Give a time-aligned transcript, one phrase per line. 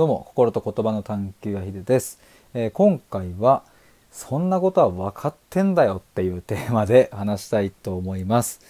[0.00, 2.18] どうも心と言葉の探求やひでです、
[2.54, 3.64] えー、今回は
[4.10, 8.62] そんなことは分かってんだよっていうテーマで話したいと思います。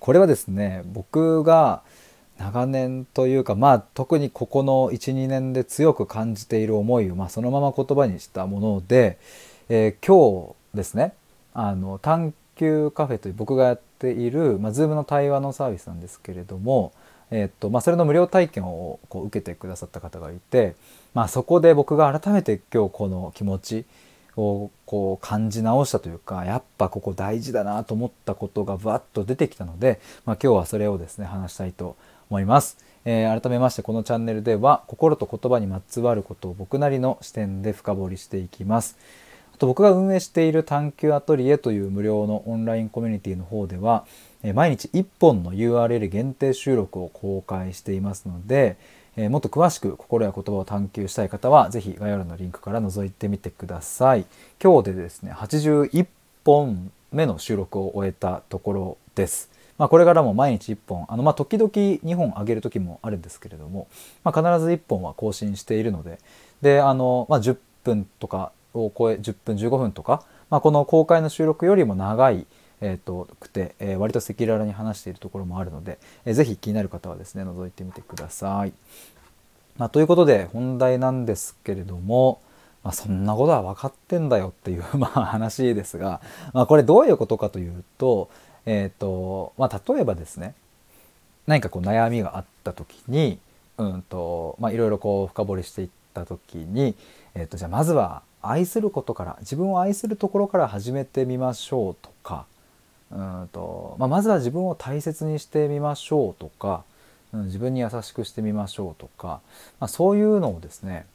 [0.00, 1.80] これはですね僕が
[2.36, 9.16] 長年というかまあ特にここの12年で強く感じている思いを、まあ、そのまま言葉にしたもので、
[9.70, 11.14] えー、今日ですね
[11.54, 16.92] あの探求カフェという僕がやっている、まあ、Zoom の対話のサービスなんですけれども
[17.30, 20.76] えっとまあ、それの無料体験をこう受けてくださった方がいて、
[21.14, 23.84] まあ、そこで僕が改めて今日この気持ち
[24.36, 31.96] をこう感じ直したというかやっぱここ大事だなと思ったことがぶわっと出てきたので、まあ、今日はそれをですね話したいと
[32.30, 32.78] 思います。
[33.04, 38.98] えー、改めましてこのチャンネルでは心と言葉にまつわることを僕なりの視点で深掘りしていきます。
[39.54, 44.04] あと僕が運営している探求アトリエという無料のオンラインコミュニティの方では
[44.52, 48.76] 毎日1本の URL 限定収録を公開していますので
[49.30, 54.26] もっと詳しく心や言葉を探求したい方は是非概要欄のリンクから覗いてみてください。
[54.62, 56.06] 今日でですね81
[56.44, 59.50] 本目の収録を終えたところです。
[59.78, 63.88] まあ、これからも毎日1本あのまあ時々2本上げる時もあるんですけれども、
[64.24, 66.18] まあ、必ず1本は更新しているので
[66.62, 72.46] であの、まあ、10分とかを超え10分15分とか、まあ、この公開の収録よりも長い
[72.80, 78.72] えーと、くて、えー、割と赤裸々に話しているところもあるので、えー、ぜひ気になる方はですね覗いてみてください。
[79.78, 82.40] まあ、ということで本題なんですけれども、
[82.82, 86.20] まあ、そんなことは分かってんだよっていう まあ話ですが、
[86.52, 88.30] まあ、これどういうことかというと,、
[88.64, 90.54] えーとまあ、例えばですね
[91.46, 93.38] 何かこう悩みがあった時に
[93.76, 96.94] うんとまあいろいろこう深掘りしていった時に、
[97.34, 102.46] えーとじゃあまずは愛することから自分を愛するところから始めてみましょうとか
[103.10, 106.84] うんと、まあ、まずは自分を大切にしてみましょうとか、
[107.32, 109.40] うん、自分に優しくしてみましょうとか、
[109.78, 111.06] まあ、そういうのをですね、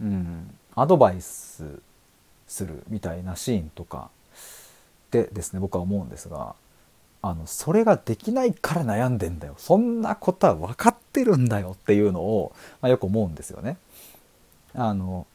[0.00, 1.64] うん、アドバイス
[2.46, 4.10] するみたいなシーンとか
[5.10, 6.54] でですね僕は思うんですが
[7.22, 12.52] あのそれができないから悩んでんだよそんなことは分かってるんだよっていうのを、
[12.82, 13.78] まあ、よく思うんですよね。
[14.74, 15.26] あの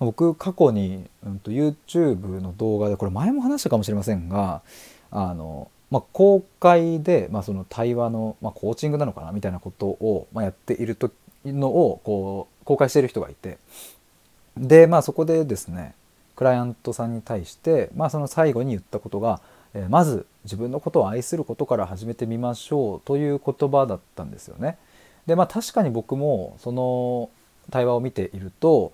[0.00, 4.62] 僕過去に、うんと、YouTube の動画でこれ前も話したかもしれませんが
[5.10, 11.10] あの、まあ、公開で、まあ、その対話の、まあ、コーチングなのかなみたいなことを、まあ、やっていると
[11.44, 13.58] のをこう公開している人がいて
[14.56, 15.94] で、まあ、そこでですね
[16.36, 19.40] クライアントさんに対して、まあ、その最後に言ったことが、
[19.74, 24.78] えー、まず自分のことを愛することから始めてみましょうという言葉だったんですよね。
[25.26, 27.30] でまあ確かに僕もその
[27.70, 28.92] 対話を見ていると、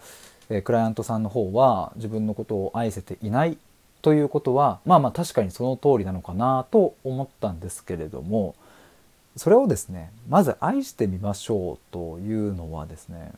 [0.49, 3.59] えー、クライアントさんの方は自分のことを愛せていない
[4.05, 8.55] ということはまあまあ確かにその通りなのかなと思ったんですけれども
[9.35, 13.33] それをですねまず愛してみましょうというのはですね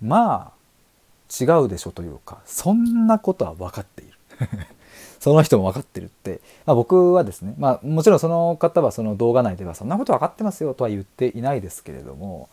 [0.00, 4.12] まあ違うでしょというかそんなことは分かっている
[5.18, 12.48] その人も分かってるって、まあ、僕はですねまあもちろんその方はその動画内ではそんなこと分かってますよとは言っていないですけれども、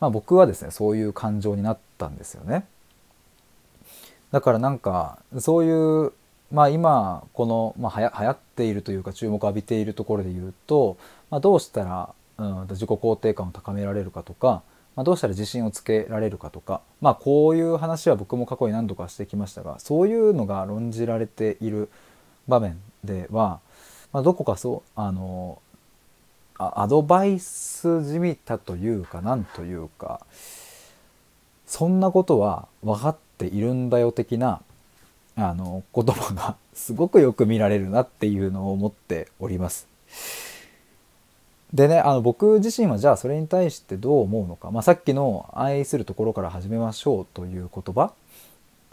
[0.00, 2.66] まあ、僕はですねそういう感情になったんですよね。
[4.32, 6.12] だからなんかそういう
[6.52, 10.98] まあ、今この、まあ、はや流行っているというか注目を浴びているところで言うと、
[11.30, 14.62] まあ、どうしたら、うん、自己肯定感を高められるかとか、
[14.94, 21.88] まあ、どうしたら自信をつけられるかとか、まあ、こういう話は僕も過去に何度かしてきましたがそういうのが論じられている
[22.46, 23.60] 場面では、
[24.12, 25.60] まあ、どこかそうあの
[26.58, 30.20] アドバイスじみたというかなんというか
[31.66, 34.60] そんなことは分かっているんだよ的な
[35.36, 39.86] あの言葉が すごくよく見られるなっていうのを思っております。
[41.72, 48.12] でねあの僕自身はじゃあそれに対してどう思うのか、まあ、さっきの「愛するところから始めましょう」という言葉。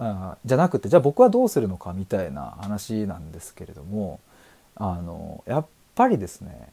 [0.02, 4.20] あじゃなくてじゃあ僕はどうするのかみたいな話なんですけれども。
[4.80, 6.70] あのやっぱりですね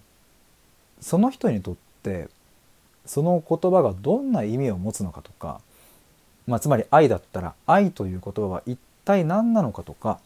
[1.00, 2.28] その人にとって
[3.04, 5.60] その言葉がどんな意味を持つのかとか、
[6.46, 10.20] まあ、つまり愛だったら愛という言葉は一体何なのかとか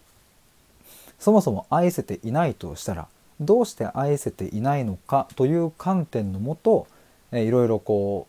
[1.20, 3.06] そもそも愛せていないとしたら
[3.40, 6.88] どうして愛せていないのかという観点のもと
[7.32, 8.26] いろいろこ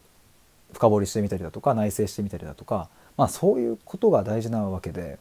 [0.72, 5.20] う深掘りしてみたりだとか内省してみたりだとか、まあ、そういうことが大事なわけで、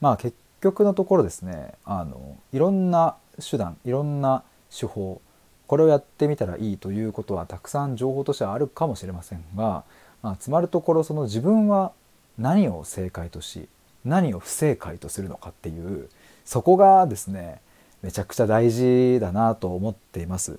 [0.00, 5.20] まあ、結局のところですねあのいろんな手段いろんな手法
[5.66, 9.84] これをやってみたらいいということはたくさん情報としてはあるかもしれませんが、
[10.22, 11.92] まあ、つまるところその自分は
[12.38, 13.68] 何を正解とし
[14.06, 16.08] 何を不正解とするのかっていう
[16.44, 17.60] そこがですね
[18.02, 20.58] めちゃくちゃ大事だなと思っています。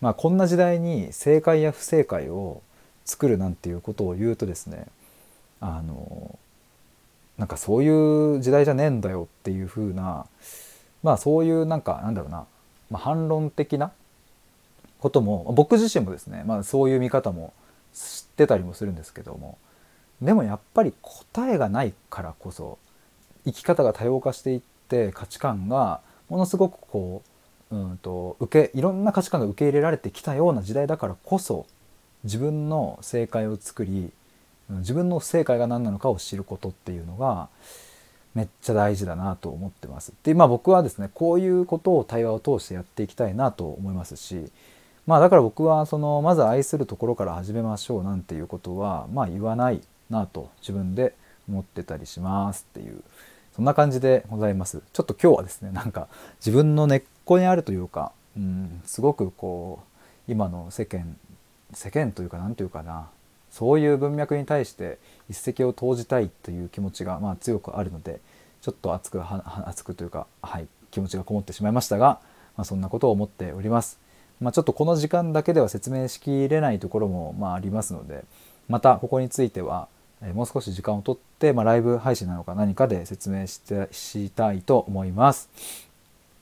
[0.00, 2.60] まあ、こんな時代に正解や不正解を
[3.06, 4.86] 作るなんていうことを言うとですね
[5.60, 6.38] あの
[7.38, 10.26] なんかそういう時代じゃねえんだよっていう風な
[11.02, 12.44] まあそういうなんかなんだろうな、
[12.90, 13.92] まあ、反論的な
[15.00, 17.54] ことも僕自身もですね、まあ、そういう見方も
[17.94, 19.58] 知ってたりもするんですけども
[20.22, 22.78] でもやっぱり答えがないからこそ
[23.44, 27.22] 生き方が多様化していって価値観がものすごくこ
[27.70, 31.66] う、うんと受けいろんな価値観が受け入れられてきたような時代だからこそ
[32.22, 34.10] 自分の正解を作り
[34.70, 37.48] 自分の正解が何なのかを知ることっていうのが
[38.34, 40.12] めっちゃ大事だなと思ってます。
[40.24, 44.50] でまあ僕はですねこういうことを対話を通してやっていきたいなと思いますし
[45.06, 51.14] まあだから僕はそのまず愛するところから始めましょうなんていうことはまあ言わないなと自分で
[51.48, 53.02] 思ってたりしますっていう
[53.54, 54.82] そんな感じでございます。
[54.92, 56.08] ちょっと今日はですねなんか
[56.40, 59.80] 自分の根っこにあるというか、うん、すごくこ
[60.28, 61.16] う今の世間
[61.72, 63.08] 世間というか何というかな
[63.50, 64.98] そういう文脈に対して
[65.30, 68.20] 一石を投じたいという気持ちがまあ強くあるので
[68.60, 69.20] ちょっと熱く
[69.66, 72.18] 熱くというか、はい、気持ちがこもってしまいましたが、
[72.56, 74.00] まあ、そんなことを思っております。
[74.40, 78.24] まあ、ちょっとこの時間だけでは説明しきれないところもまあありますので
[78.68, 79.88] またここについては
[80.32, 85.50] もう少し時間をとって、まあ、ライブ配信なのか何かで説明してしたいと思います。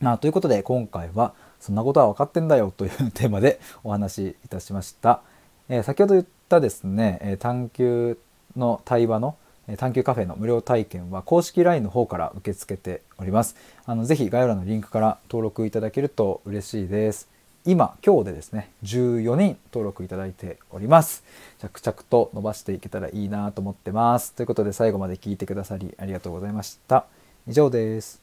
[0.01, 5.21] まあ、ということで今回は「そんなことは分かってんだよ」というテーマで お話しいたしました。
[5.69, 8.19] えー、先ほど言ったですね探求
[8.57, 9.37] の対話の
[9.79, 13.57] 探求カフェの無料体験は公式 LINE の方から受け付けております。
[13.87, 17.32] あのぜひ概要欄のリンクから登録いただけると嬉しいです。
[17.65, 21.23] 今今日でですね14人登録いただいております。
[21.61, 24.33] 着々と伸ばしていけたらいいなと思ってます。
[24.33, 27.07] ということで最後まで聞いてくださりありがとうございました。
[27.47, 28.22] 以上です。